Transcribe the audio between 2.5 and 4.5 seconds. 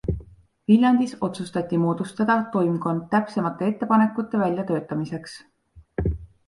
toimkond täpsemate ettepanekute